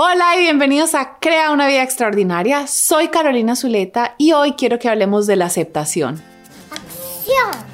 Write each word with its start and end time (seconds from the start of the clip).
Hola 0.00 0.36
y 0.36 0.42
bienvenidos 0.42 0.94
a 0.94 1.18
Crea 1.18 1.50
una 1.50 1.66
vida 1.66 1.82
extraordinaria. 1.82 2.68
Soy 2.68 3.08
Carolina 3.08 3.56
Zuleta 3.56 4.14
y 4.16 4.30
hoy 4.30 4.52
quiero 4.52 4.78
que 4.78 4.88
hablemos 4.88 5.26
de 5.26 5.34
la 5.34 5.46
aceptación. 5.46 6.22
¡Acción! 6.70 7.67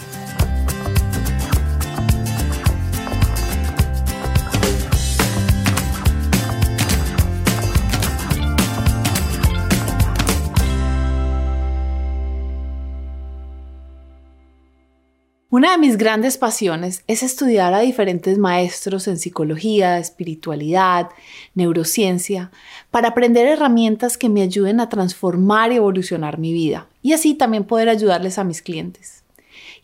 Una 15.56 15.70
de 15.70 15.78
mis 15.78 15.98
grandes 15.98 16.36
pasiones 16.36 17.04
es 17.06 17.22
estudiar 17.22 17.74
a 17.74 17.78
diferentes 17.78 18.38
maestros 18.38 19.06
en 19.06 19.18
psicología, 19.18 20.00
espiritualidad, 20.00 21.10
neurociencia, 21.54 22.50
para 22.90 23.10
aprender 23.10 23.46
herramientas 23.46 24.18
que 24.18 24.28
me 24.28 24.42
ayuden 24.42 24.80
a 24.80 24.88
transformar 24.88 25.70
y 25.70 25.76
evolucionar 25.76 26.40
mi 26.40 26.52
vida 26.52 26.88
y 27.02 27.12
así 27.12 27.34
también 27.34 27.62
poder 27.62 27.88
ayudarles 27.88 28.36
a 28.40 28.42
mis 28.42 28.62
clientes. 28.62 29.22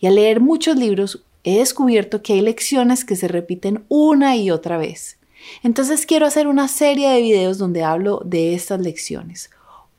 Y 0.00 0.08
al 0.08 0.16
leer 0.16 0.40
muchos 0.40 0.74
libros 0.74 1.22
he 1.44 1.58
descubierto 1.58 2.20
que 2.20 2.32
hay 2.32 2.40
lecciones 2.40 3.04
que 3.04 3.14
se 3.14 3.28
repiten 3.28 3.84
una 3.88 4.34
y 4.34 4.50
otra 4.50 4.76
vez. 4.76 5.18
Entonces 5.62 6.04
quiero 6.04 6.26
hacer 6.26 6.48
una 6.48 6.66
serie 6.66 7.10
de 7.10 7.22
videos 7.22 7.58
donde 7.58 7.84
hablo 7.84 8.22
de 8.24 8.54
estas 8.54 8.80
lecciones. 8.80 9.50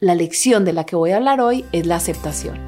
La 0.01 0.15
lección 0.15 0.65
de 0.65 0.73
la 0.73 0.85
que 0.85 0.97
voy 0.97 1.11
a 1.11 1.15
hablar 1.15 1.39
hoy 1.39 1.63
es 1.71 1.85
la 1.85 1.95
aceptación. 1.95 2.59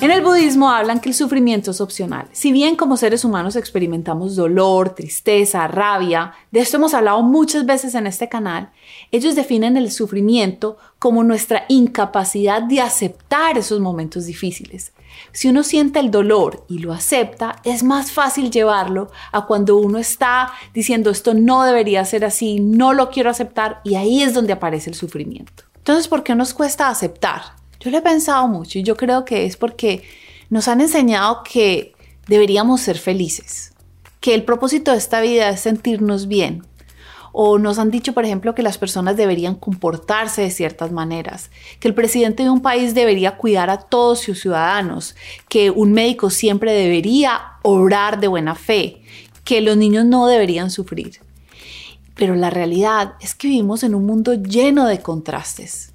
En 0.00 0.10
el 0.10 0.22
budismo 0.22 0.70
hablan 0.70 0.98
que 1.00 1.10
el 1.10 1.14
sufrimiento 1.14 1.72
es 1.72 1.80
opcional. 1.82 2.26
Si 2.32 2.52
bien 2.52 2.74
como 2.74 2.96
seres 2.96 3.22
humanos 3.22 3.54
experimentamos 3.54 4.34
dolor, 4.34 4.94
tristeza, 4.94 5.68
rabia, 5.68 6.32
de 6.50 6.60
esto 6.60 6.78
hemos 6.78 6.94
hablado 6.94 7.20
muchas 7.20 7.66
veces 7.66 7.94
en 7.94 8.06
este 8.06 8.26
canal, 8.26 8.70
ellos 9.10 9.34
definen 9.34 9.76
el 9.76 9.90
sufrimiento 9.90 10.78
como 10.98 11.22
nuestra 11.22 11.66
incapacidad 11.68 12.62
de 12.62 12.80
aceptar 12.80 13.58
esos 13.58 13.78
momentos 13.80 14.24
difíciles. 14.24 14.92
Si 15.32 15.48
uno 15.48 15.62
siente 15.62 15.98
el 15.98 16.10
dolor 16.10 16.64
y 16.66 16.78
lo 16.78 16.94
acepta, 16.94 17.56
es 17.64 17.82
más 17.82 18.10
fácil 18.10 18.50
llevarlo 18.50 19.10
a 19.32 19.44
cuando 19.44 19.76
uno 19.76 19.98
está 19.98 20.50
diciendo 20.72 21.10
esto 21.10 21.34
no 21.34 21.64
debería 21.64 22.06
ser 22.06 22.24
así, 22.24 22.58
no 22.58 22.94
lo 22.94 23.10
quiero 23.10 23.28
aceptar 23.28 23.82
y 23.84 23.96
ahí 23.96 24.22
es 24.22 24.32
donde 24.32 24.54
aparece 24.54 24.88
el 24.88 24.96
sufrimiento. 24.96 25.64
Entonces, 25.76 26.08
¿por 26.08 26.22
qué 26.22 26.34
nos 26.34 26.54
cuesta 26.54 26.88
aceptar? 26.88 27.59
Yo 27.80 27.90
lo 27.90 27.96
he 27.96 28.02
pensado 28.02 28.46
mucho 28.46 28.78
y 28.78 28.82
yo 28.82 28.94
creo 28.94 29.24
que 29.24 29.46
es 29.46 29.56
porque 29.56 30.02
nos 30.50 30.68
han 30.68 30.82
enseñado 30.82 31.42
que 31.42 31.94
deberíamos 32.26 32.82
ser 32.82 32.98
felices, 32.98 33.72
que 34.20 34.34
el 34.34 34.44
propósito 34.44 34.90
de 34.90 34.98
esta 34.98 35.22
vida 35.22 35.48
es 35.48 35.60
sentirnos 35.60 36.28
bien. 36.28 36.62
O 37.32 37.58
nos 37.58 37.78
han 37.78 37.90
dicho, 37.90 38.12
por 38.12 38.26
ejemplo, 38.26 38.54
que 38.54 38.62
las 38.62 38.76
personas 38.76 39.16
deberían 39.16 39.54
comportarse 39.54 40.42
de 40.42 40.50
ciertas 40.50 40.92
maneras, 40.92 41.50
que 41.78 41.88
el 41.88 41.94
presidente 41.94 42.42
de 42.42 42.50
un 42.50 42.60
país 42.60 42.92
debería 42.92 43.38
cuidar 43.38 43.70
a 43.70 43.78
todos 43.78 44.20
sus 44.20 44.40
ciudadanos, 44.40 45.16
que 45.48 45.70
un 45.70 45.92
médico 45.92 46.28
siempre 46.28 46.72
debería 46.72 47.40
orar 47.62 48.20
de 48.20 48.28
buena 48.28 48.56
fe, 48.56 49.00
que 49.44 49.62
los 49.62 49.78
niños 49.78 50.04
no 50.04 50.26
deberían 50.26 50.70
sufrir. 50.70 51.20
Pero 52.14 52.34
la 52.34 52.50
realidad 52.50 53.14
es 53.20 53.34
que 53.34 53.48
vivimos 53.48 53.84
en 53.84 53.94
un 53.94 54.04
mundo 54.04 54.34
lleno 54.34 54.86
de 54.86 55.00
contrastes 55.00 55.90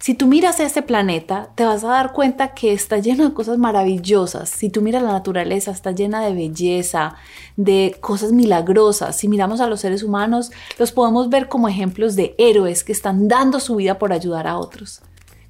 si 0.00 0.14
tú 0.14 0.26
miras 0.26 0.58
a 0.60 0.64
este 0.64 0.80
planeta, 0.80 1.50
te 1.56 1.66
vas 1.66 1.84
a 1.84 1.88
dar 1.88 2.14
cuenta 2.14 2.54
que 2.54 2.72
está 2.72 2.96
lleno 2.96 3.28
de 3.28 3.34
cosas 3.34 3.58
maravillosas. 3.58 4.48
Si 4.48 4.70
tú 4.70 4.80
miras 4.80 5.02
la 5.02 5.12
naturaleza, 5.12 5.72
está 5.72 5.92
llena 5.92 6.22
de 6.24 6.32
belleza, 6.32 7.16
de 7.56 7.94
cosas 8.00 8.32
milagrosas. 8.32 9.14
Si 9.18 9.28
miramos 9.28 9.60
a 9.60 9.66
los 9.66 9.80
seres 9.80 10.02
humanos, 10.02 10.52
los 10.78 10.92
podemos 10.92 11.28
ver 11.28 11.48
como 11.48 11.68
ejemplos 11.68 12.16
de 12.16 12.34
héroes 12.38 12.82
que 12.82 12.92
están 12.92 13.28
dando 13.28 13.60
su 13.60 13.76
vida 13.76 13.98
por 13.98 14.14
ayudar 14.14 14.46
a 14.46 14.56
otros. 14.56 15.02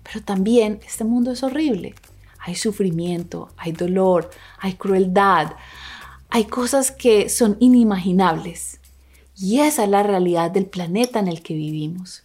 Pero 0.02 0.24
también 0.24 0.80
este 0.84 1.04
mundo 1.04 1.30
es 1.30 1.44
horrible. 1.44 1.94
Hay 2.40 2.56
sufrimiento, 2.56 3.50
hay 3.56 3.70
dolor, 3.70 4.30
hay 4.58 4.72
crueldad, 4.74 5.52
hay 6.28 6.46
cosas 6.46 6.90
que 6.90 7.28
son 7.28 7.56
inimaginables. 7.60 8.80
Y 9.36 9.60
esa 9.60 9.84
es 9.84 9.90
la 9.90 10.02
realidad 10.02 10.50
del 10.50 10.66
planeta 10.66 11.20
en 11.20 11.28
el 11.28 11.40
que 11.40 11.54
vivimos. 11.54 12.24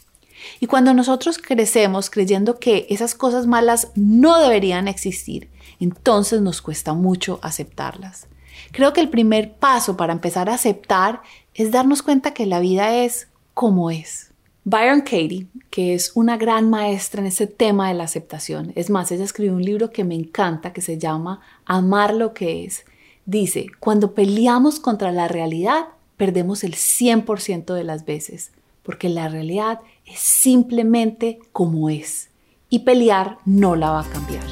Y 0.60 0.68
cuando 0.68 0.94
nosotros 0.94 1.38
crecemos 1.38 2.10
creyendo 2.10 2.60
que 2.60 2.88
esas 2.90 3.16
cosas 3.16 3.48
malas 3.48 3.90
no 3.96 4.40
deberían 4.40 4.88
existir, 4.88 5.50
entonces 5.80 6.42
nos 6.42 6.62
cuesta 6.62 6.94
mucho 6.94 7.40
aceptarlas. 7.42 8.28
Creo 8.72 8.94
que 8.94 9.02
el 9.02 9.10
primer 9.10 9.54
paso 9.54 9.98
para 9.98 10.14
empezar 10.14 10.50
a 10.50 10.56
aceptar 10.56 11.22
es 11.54 11.72
darnos 11.72 12.02
cuenta 12.02 12.34
que 12.34 12.46
la 12.46 12.60
vida 12.60 12.96
es 12.96 13.28
como 13.54 13.92
es. 13.92 14.32
Byron 14.64 15.02
Katie, 15.02 15.48
que 15.70 15.94
es 15.94 16.12
una 16.16 16.38
gran 16.38 16.70
maestra 16.70 17.22
en 17.22 17.28
ese 17.28 17.46
tema 17.46 17.88
de 17.88 17.94
la 17.94 18.06
aceptación, 18.06 18.72
es 18.76 18.90
más, 18.90 19.12
ella 19.12 19.24
escribió 19.24 19.54
un 19.54 19.64
libro 19.64 19.92
que 19.92 20.04
me 20.04 20.16
encanta 20.16 20.74
que 20.74 20.82
se 20.82 20.98
llama 20.98 21.42
Amar 21.66 22.16
lo 22.16 22.34
que 22.34 22.66
es. 22.66 22.84
Dice, 23.26 23.68
cuando 23.80 24.14
peleamos 24.14 24.80
contra 24.80 25.12
la 25.12 25.28
realidad, 25.28 25.86
perdemos 26.18 26.64
el 26.64 26.74
100% 26.74 27.74
de 27.74 27.84
las 27.84 28.06
veces 28.06 28.52
porque 28.86 29.10
la 29.10 29.28
realidad 29.28 29.82
es 30.06 30.20
simplemente 30.20 31.40
como 31.52 31.90
es 31.90 32.30
y 32.70 32.80
pelear 32.80 33.40
no 33.46 33.76
la 33.76 33.92
va 33.92 34.02
a 34.02 34.10
cambiar. 34.10 34.46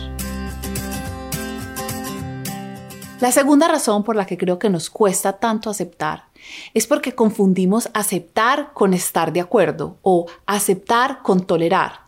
La 3.22 3.32
segunda 3.32 3.70
razón 3.70 4.04
por 4.04 4.18
la 4.18 4.26
que 4.26 4.38
creo 4.38 4.60
que 4.60 4.70
nos 4.70 4.90
cuesta 4.90 5.34
tanto 5.34 5.70
aceptar 5.70 6.26
es 6.74 6.88
porque 6.88 7.16
confundimos 7.16 7.90
aceptar 7.94 8.74
con 8.74 8.94
estar 8.94 9.32
de 9.32 9.40
acuerdo 9.40 9.98
o 10.02 10.26
aceptar 10.46 11.22
con 11.22 11.46
tolerar. 11.46 12.02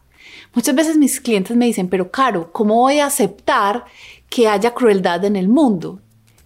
Muchas 0.53 0.75
veces 0.75 0.97
mis 0.97 1.21
clientes 1.21 1.55
me 1.55 1.65
dicen, 1.65 1.87
pero 1.87 2.11
Caro, 2.11 2.51
¿cómo 2.51 2.75
voy 2.75 2.99
a 2.99 3.05
aceptar 3.05 3.85
que 4.29 4.49
haya 4.49 4.73
crueldad 4.73 5.23
en 5.23 5.35
el 5.37 5.47
mundo? 5.47 6.01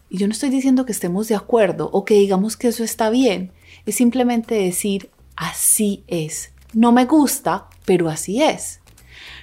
Y 0.09 0.17
yo 0.17 0.27
no 0.27 0.33
estoy 0.33 0.49
diciendo 0.49 0.85
que 0.85 0.91
estemos 0.91 1.27
de 1.27 1.35
acuerdo 1.35 1.89
o 1.91 2.05
que 2.05 2.15
digamos 2.15 2.57
que 2.57 2.67
eso 2.67 2.83
está 2.83 3.09
bien, 3.09 3.51
es 3.85 3.95
simplemente 3.95 4.55
decir, 4.55 5.09
así 5.39 6.03
es. 6.07 6.51
No 6.73 6.91
me 6.91 7.05
gusta, 7.05 7.67
pero 7.85 8.09
así 8.09 8.43
es. 8.43 8.81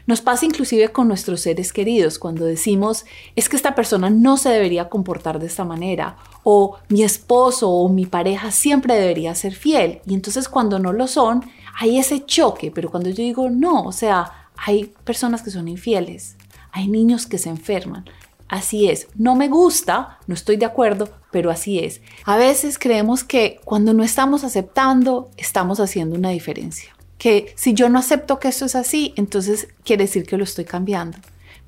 Nos 0.07 0.21
pasa 0.21 0.47
inclusive 0.47 0.91
con 0.91 1.09
nuestros 1.09 1.41
seres 1.41 1.73
queridos 1.73 2.21
cuando 2.21 2.45
decimos 2.45 3.05
es 3.35 3.49
que 3.49 3.57
esta 3.57 3.75
persona 3.75 4.09
no 4.09 4.37
se 4.37 4.51
debería 4.51 4.89
comportar 4.89 5.41
de 5.41 5.47
esta 5.47 5.65
manera 5.65 6.17
o 6.45 6.77
mi 6.89 7.03
esposo 7.03 7.69
o 7.69 7.89
mi 7.89 8.07
pareja 8.07 8.53
siempre 8.53 8.95
debería 8.95 9.35
ser 9.35 9.55
fiel 9.55 10.01
y 10.07 10.15
entonces 10.15 10.49
cuando 10.49 10.79
no 10.79 10.93
lo 10.93 11.09
son 11.09 11.45
hay 11.81 11.99
ese 11.99 12.25
choque, 12.25 12.71
pero 12.71 12.89
cuando 12.89 13.11
yo 13.11 13.17
digo 13.17 13.51
no, 13.51 13.83
o 13.83 13.93
sea, 13.93 14.51
hay 14.57 14.95
personas 15.03 15.43
que 15.43 15.51
son 15.51 15.67
infieles, 15.67 16.37
hay 16.71 16.87
niños 16.87 17.27
que 17.27 17.39
se 17.39 17.49
enferman, 17.49 18.05
Así 18.49 18.89
es, 18.89 19.09
no 19.17 19.35
me 19.35 19.49
gusta, 19.49 20.19
no 20.29 20.35
estoy 20.35 20.57
de 20.57 20.67
acuerdo, 20.67 21.09
pero 21.37 21.51
así 21.51 21.81
es. 21.81 22.01
A 22.25 22.39
veces 22.39 22.79
creemos 22.79 23.23
que 23.23 23.61
cuando 23.63 23.93
no 23.93 24.03
estamos 24.03 24.43
aceptando, 24.43 25.31
estamos 25.37 25.81
haciendo 25.81 26.17
una 26.17 26.31
diferencia. 26.31 26.97
Que 27.19 27.53
si 27.57 27.75
yo 27.75 27.91
no 27.91 27.99
acepto 27.99 28.39
que 28.39 28.49
esto 28.49 28.65
es 28.65 28.75
así, 28.75 29.13
entonces 29.17 29.69
quiere 29.85 30.05
decir 30.05 30.25
que 30.25 30.39
lo 30.39 30.45
estoy 30.45 30.65
cambiando. 30.65 31.19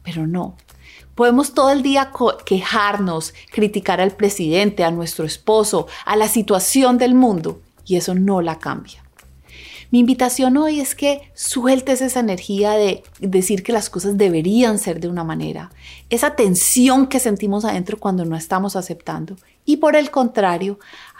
Pero 0.03 0.27
no. 0.27 0.57
Podemos 1.15 1.53
todo 1.53 1.69
el 1.71 1.83
día 1.83 2.13
quejarnos, 2.47 3.35
criticar 3.53 4.01
al 4.01 4.13
presidente, 4.13 4.85
a 4.85 4.91
nuestro 4.91 5.27
esposo, 5.27 5.87
a 6.07 6.17
la 6.17 6.29
situación 6.29 6.97
del 6.97 7.15
mundo, 7.15 7.61
y 7.85 7.97
eso 7.97 8.15
no 8.15 8.41
la 8.41 8.59
cambia. 8.59 9.05
Mi 9.91 10.01
invitación 10.01 10.59
hoy 10.59 10.81
es 10.81 10.95
que 10.95 11.31
sueltes 11.33 12.03
esa 12.03 12.21
energía 12.21 12.73
de 12.73 13.03
decir 13.21 13.63
que 13.63 13.73
las 13.73 13.89
cosas 13.89 14.19
deberían 14.19 14.79
ser 14.79 15.01
de 15.01 15.09
una 15.09 15.25
manera, 15.25 15.71
esa 16.11 16.37
tensión 16.37 17.07
que 17.07 17.21
sentimos 17.21 17.65
adentro 17.65 17.99
cuando 17.99 18.27
no 18.27 18.37
estamos 18.37 18.77
aceptando 18.77 19.37
y 19.69 19.77
por 19.77 19.97
el 19.97 20.11
contrario, 20.11 20.79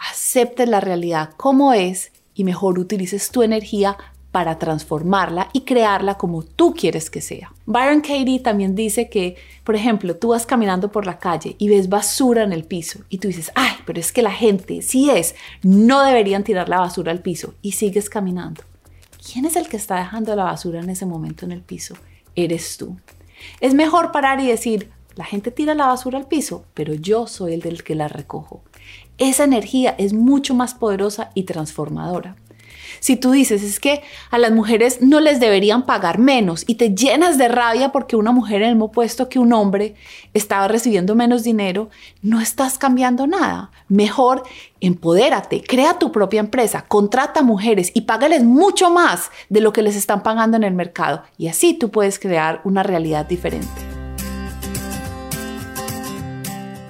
aceptes 0.09 0.67
la 0.67 0.81
realidad 0.81 1.29
como 1.37 1.71
es 1.71 2.11
y 2.33 2.43
mejor 2.43 2.79
utilices 2.79 3.29
tu 3.29 3.43
energía 3.43 3.95
para 4.31 4.57
transformarla 4.57 5.49
y 5.53 5.61
crearla 5.61 6.15
como 6.15 6.41
tú 6.41 6.73
quieres 6.73 7.11
que 7.11 7.21
sea. 7.21 7.53
Byron 7.67 8.01
Katie 8.01 8.39
también 8.39 8.73
dice 8.73 9.07
que, 9.07 9.35
por 9.63 9.75
ejemplo, 9.75 10.15
tú 10.15 10.29
vas 10.29 10.47
caminando 10.47 10.91
por 10.91 11.05
la 11.05 11.19
calle 11.19 11.57
y 11.59 11.69
ves 11.69 11.89
basura 11.89 12.41
en 12.41 12.51
el 12.51 12.63
piso 12.63 13.01
y 13.09 13.19
tú 13.19 13.27
dices, 13.27 13.51
ay, 13.53 13.73
pero 13.85 13.99
es 13.99 14.11
que 14.11 14.23
la 14.23 14.31
gente, 14.31 14.81
si 14.81 15.11
es, 15.11 15.35
no 15.61 16.03
deberían 16.03 16.43
tirar 16.43 16.69
la 16.69 16.79
basura 16.79 17.11
al 17.11 17.21
piso 17.21 17.53
y 17.61 17.73
sigues 17.73 18.09
caminando. 18.09 18.63
¿Quién 19.31 19.45
es 19.45 19.57
el 19.57 19.69
que 19.69 19.77
está 19.77 19.97
dejando 19.97 20.35
la 20.35 20.45
basura 20.45 20.79
en 20.79 20.89
ese 20.89 21.05
momento 21.05 21.45
en 21.45 21.51
el 21.51 21.61
piso? 21.61 21.93
Eres 22.35 22.77
tú. 22.77 22.97
Es 23.61 23.75
mejor 23.75 24.11
parar 24.11 24.39
y 24.39 24.47
decir, 24.47 24.89
la 25.19 25.25
gente 25.25 25.51
tira 25.51 25.75
la 25.75 25.87
basura 25.87 26.17
al 26.17 26.27
piso, 26.27 26.63
pero 26.73 26.93
yo 26.93 27.27
soy 27.27 27.51
el 27.51 27.59
del 27.59 27.83
que 27.83 27.93
la 27.93 28.07
recojo. 28.07 28.63
Esa 29.17 29.43
energía 29.43 29.93
es 29.97 30.13
mucho 30.13 30.55
más 30.55 30.73
poderosa 30.73 31.31
y 31.33 31.43
transformadora. 31.43 32.37
Si 33.01 33.17
tú 33.17 33.31
dices 33.31 33.61
es 33.61 33.81
que 33.81 34.01
a 34.31 34.37
las 34.37 34.53
mujeres 34.53 35.01
no 35.01 35.19
les 35.19 35.41
deberían 35.41 35.85
pagar 35.85 36.19
menos 36.19 36.63
y 36.67 36.75
te 36.75 36.95
llenas 36.95 37.37
de 37.37 37.49
rabia 37.49 37.91
porque 37.91 38.15
una 38.15 38.31
mujer 38.31 38.61
en 38.61 38.69
el 38.69 38.75
mismo 38.75 38.93
puesto 38.93 39.27
que 39.27 39.39
un 39.39 39.51
hombre 39.51 39.95
estaba 40.33 40.69
recibiendo 40.69 41.15
menos 41.15 41.43
dinero, 41.43 41.89
no 42.21 42.39
estás 42.39 42.77
cambiando 42.77 43.27
nada. 43.27 43.71
Mejor 43.89 44.43
empodérate, 44.79 45.61
crea 45.61 45.99
tu 45.99 46.13
propia 46.13 46.39
empresa, 46.39 46.85
contrata 46.87 47.43
mujeres 47.43 47.91
y 47.93 48.01
págales 48.01 48.45
mucho 48.45 48.89
más 48.89 49.31
de 49.49 49.59
lo 49.59 49.73
que 49.73 49.81
les 49.81 49.97
están 49.97 50.23
pagando 50.23 50.55
en 50.55 50.63
el 50.63 50.73
mercado 50.73 51.23
y 51.37 51.49
así 51.49 51.73
tú 51.73 51.91
puedes 51.91 52.19
crear 52.19 52.61
una 52.63 52.83
realidad 52.83 53.25
diferente. 53.25 53.98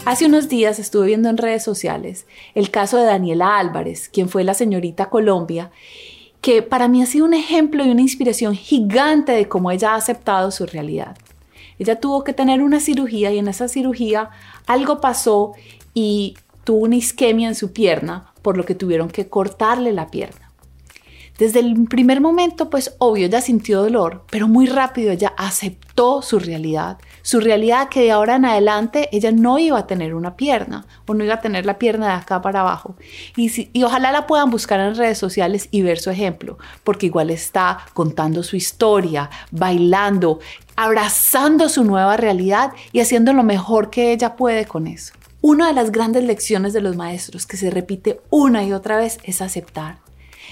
Hace 0.10 0.26
unos 0.26 0.50
días 0.50 0.80
estuve 0.80 1.06
viendo 1.06 1.30
en 1.30 1.38
redes 1.38 1.64
sociales 1.64 2.26
el 2.56 2.72
caso 2.72 2.98
de 2.98 3.04
Daniela 3.04 3.60
Álvarez, 3.60 4.10
quien 4.10 4.28
fue 4.28 4.44
la 4.44 4.56
señorita 4.56 5.12
Colombia, 5.12 5.70
que 6.42 6.64
para 6.64 6.88
mí 6.88 7.04
ha 7.04 7.06
sido 7.06 7.26
un 7.26 7.36
ejemplo 7.36 7.86
y 7.86 7.92
una 7.92 8.02
inspiración 8.02 8.56
gigante 8.56 9.34
de 9.34 9.48
cómo 9.48 9.70
ella 9.70 9.92
ha 9.92 9.98
aceptado 9.98 10.50
su 10.50 10.66
realidad. 10.66 11.16
Ella 11.78 12.00
tuvo 12.00 12.24
que 12.24 12.34
tener 12.34 12.64
una 12.64 12.80
cirugía 12.80 13.32
y 13.32 13.38
en 13.38 13.50
esa 13.50 13.68
cirugía 13.68 14.32
algo 14.66 15.00
pasó 15.00 15.52
y 15.94 16.36
tuvo 16.64 16.86
una 16.86 16.96
isquemia 16.96 17.48
en 17.48 17.54
su 17.54 17.72
pierna, 17.72 18.34
por 18.42 18.58
lo 18.58 18.66
que 18.66 18.74
tuvieron 18.74 19.10
que 19.10 19.30
cortarle 19.30 19.94
la 19.94 20.10
pierna. 20.10 20.49
Desde 21.40 21.62
el 21.62 21.86
primer 21.86 22.20
momento, 22.20 22.70
pues 22.70 22.96
obvio, 22.98 23.28
ella 23.28 23.40
sintió 23.40 23.82
dolor, 23.82 24.26
pero 24.30 24.50
muy 24.50 24.68
rápido 24.68 25.14
ella 25.14 25.34
aceptó 25.38 26.22
su 26.22 26.38
realidad. 26.38 26.98
Su 27.22 27.40
realidad 27.40 27.88
que 27.88 28.02
de 28.02 28.12
ahora 28.12 28.36
en 28.36 28.44
adelante 28.44 29.08
ella 29.14 29.32
no 29.32 29.58
iba 29.58 29.80
a 29.80 29.88
tener 29.88 30.16
una 30.16 30.36
pierna 30.36 30.86
o 31.08 31.14
no 31.14 31.24
iba 31.24 31.36
a 31.36 31.40
tener 31.40 31.66
la 31.66 31.80
pierna 31.80 32.08
de 32.08 32.14
acá 32.16 32.42
para 32.42 32.60
abajo. 32.60 32.98
Y, 33.38 33.72
ojalá 33.86 34.12
la 34.12 34.28
puedan 34.28 34.50
buscar 34.50 34.82
en 34.82 34.96
redes 34.96 35.18
sociales 35.18 35.70
y 35.72 35.82
ver 35.82 36.00
su 36.00 36.10
ejemplo, 36.10 36.58
porque 36.84 37.06
igual 37.06 37.30
está 37.30 37.86
contando 37.94 38.44
su 38.44 38.58
historia, 38.58 39.30
bailando, 39.50 40.40
abrazando 40.76 41.70
su 41.70 41.86
nueva 41.86 42.18
realidad 42.18 42.74
y 42.92 43.00
haciendo 43.00 43.32
lo 43.32 43.44
mejor 43.44 43.90
que 43.90 44.12
ella 44.12 44.36
puede 44.36 44.66
con 44.66 44.88
eso. 44.88 45.14
Una 45.40 45.68
de 45.68 45.74
las 45.74 45.94
grandes 45.94 46.26
lecciones 46.26 46.74
de 46.74 46.82
los 46.82 46.98
maestros 46.98 47.46
que 47.46 47.56
se 47.56 47.70
repite 47.70 48.20
una 48.30 48.66
y 48.66 48.74
otra 48.74 48.98
vez 48.98 49.20
es 49.24 49.42
aceptar 49.42 50.09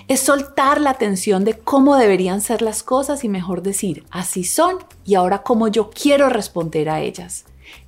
es 0.08 0.20
soltar 0.20 0.82
la 0.82 0.96
tensión 0.96 1.44
de 1.44 1.54
cómo 1.54 1.96
deberían 1.96 2.42
ser 2.42 2.62
las 2.62 2.84
cosas 2.84 3.24
y 3.24 3.30
mejor 3.30 3.62
decir, 3.62 4.06
así 4.12 4.44
son 4.44 4.78
y 5.06 5.16
ahora 5.16 5.44
cómo 5.44 5.68
yo 5.68 5.90
quiero 5.90 6.30
responder 6.30 6.90
a 6.90 7.02
ellas. 7.02 7.46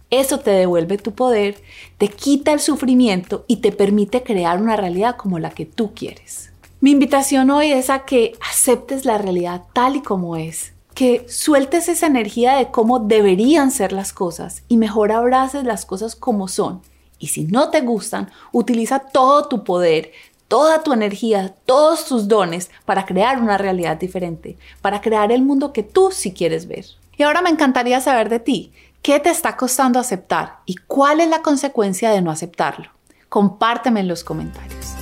Eso 0.10 0.40
te 0.40 0.52
devuelve 0.52 0.98
tu 0.98 1.14
poder, 1.14 1.62
te 1.98 2.08
quita 2.08 2.52
el 2.52 2.60
sufrimiento 2.60 3.46
y 3.48 3.58
te 3.58 3.72
permite 3.72 4.24
crear 4.24 4.60
una 4.62 4.76
realidad 4.76 5.16
como 5.16 5.38
la 5.38 5.52
que 5.52 5.66
tú 5.66 5.94
quieres. 5.94 6.52
Mi 6.82 6.92
invitación 6.92 7.52
hoy 7.52 7.72
es 7.72 7.90
a 7.90 8.06
que 8.06 8.34
aceptes 8.50 9.06
la 9.06 9.18
realidad 9.18 9.64
tal 9.74 9.98
y 9.98 10.02
como 10.02 10.36
es, 10.36 10.74
que 10.96 11.26
sueltes 11.30 11.90
esa 11.90 12.08
energía 12.08 12.56
de 12.56 12.72
cómo 12.72 13.00
deberían 13.00 13.70
ser 13.70 13.92
las 13.92 14.14
cosas 14.14 14.64
y 14.68 14.78
mejor 14.78 15.12
abraces 15.12 15.64
las 15.64 15.86
cosas 15.86 16.16
como 16.16 16.48
son. 16.48 16.82
Y 17.20 17.28
si 17.28 17.44
no 17.44 17.70
te 17.70 17.82
gustan, 17.82 18.32
utiliza 18.52 19.00
todo 19.00 19.48
tu 19.48 19.64
poder, 19.64 20.12
toda 20.50 20.84
tu 20.84 20.92
energía, 20.92 21.56
todos 21.66 22.06
tus 22.06 22.28
dones 22.28 22.70
para 22.84 23.06
crear 23.06 23.42
una 23.42 23.58
realidad 23.58 23.96
diferente, 23.96 24.58
para 24.82 25.00
crear 25.00 25.32
el 25.32 25.44
mundo 25.44 25.72
que 25.72 25.84
tú 25.84 26.10
sí 26.12 26.34
quieres 26.34 26.68
ver. 26.68 26.86
Y 27.16 27.24
ahora 27.24 27.42
me 27.42 27.50
encantaría 27.50 28.02
saber 28.02 28.28
de 28.28 28.40
ti, 28.40 28.74
¿qué 29.02 29.22
te 29.22 29.30
está 29.30 29.56
costando 29.56 30.00
aceptar 30.00 30.58
y 30.66 30.76
cuál 30.76 31.22
es 31.22 31.30
la 31.30 31.42
consecuencia 31.42 32.12
de 32.12 32.22
no 32.22 32.32
aceptarlo? 32.32 32.90
Compárteme 33.30 34.02
en 34.02 34.08
los 34.10 34.24
comentarios. 34.24 34.99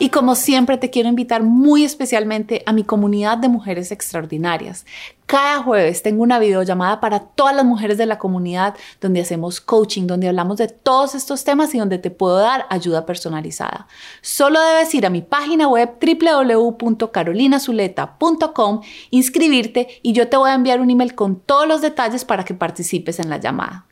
Y 0.00 0.10
como 0.10 0.36
siempre 0.36 0.78
te 0.78 0.90
quiero 0.90 1.08
invitar 1.08 1.42
muy 1.42 1.82
especialmente 1.82 2.62
a 2.66 2.72
mi 2.72 2.84
comunidad 2.84 3.36
de 3.36 3.48
mujeres 3.48 3.90
extraordinarias. 3.90 4.86
Cada 5.26 5.60
jueves 5.60 6.04
tengo 6.04 6.22
una 6.22 6.38
videollamada 6.38 7.00
para 7.00 7.18
todas 7.18 7.56
las 7.56 7.64
mujeres 7.64 7.98
de 7.98 8.06
la 8.06 8.16
comunidad 8.16 8.76
donde 9.00 9.22
hacemos 9.22 9.60
coaching, 9.60 10.06
donde 10.06 10.28
hablamos 10.28 10.58
de 10.58 10.68
todos 10.68 11.16
estos 11.16 11.42
temas 11.42 11.74
y 11.74 11.78
donde 11.78 11.98
te 11.98 12.12
puedo 12.12 12.38
dar 12.38 12.66
ayuda 12.70 13.06
personalizada. 13.06 13.88
Solo 14.22 14.60
debes 14.60 14.94
ir 14.94 15.04
a 15.04 15.10
mi 15.10 15.20
página 15.20 15.66
web 15.66 15.94
www.carolinazuleta.com, 16.00 18.82
inscribirte 19.10 19.88
y 20.02 20.12
yo 20.12 20.28
te 20.28 20.36
voy 20.36 20.50
a 20.50 20.54
enviar 20.54 20.80
un 20.80 20.90
email 20.90 21.16
con 21.16 21.40
todos 21.40 21.66
los 21.66 21.80
detalles 21.80 22.24
para 22.24 22.44
que 22.44 22.54
participes 22.54 23.18
en 23.18 23.30
la 23.30 23.38
llamada. 23.38 23.86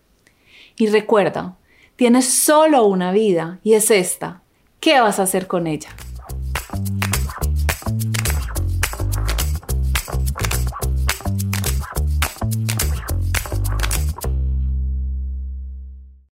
Y 0.76 0.86
recuerda, 0.86 1.56
tienes 1.96 2.32
solo 2.32 2.86
una 2.86 3.10
vida 3.10 3.58
y 3.64 3.72
es 3.72 3.90
esta 3.90 4.42
¿Qué 4.86 5.00
vas 5.00 5.18
a 5.18 5.24
hacer 5.24 5.48
con 5.48 5.66
ella? 5.66 5.88